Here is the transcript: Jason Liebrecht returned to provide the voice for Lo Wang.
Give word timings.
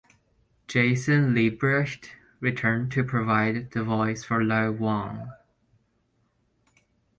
Jason 0.67 1.35
Liebrecht 1.35 2.13
returned 2.39 2.91
to 2.91 3.03
provide 3.03 3.69
the 3.69 3.83
voice 3.83 4.23
for 4.23 4.43
Lo 4.43 4.71
Wang. 4.71 5.29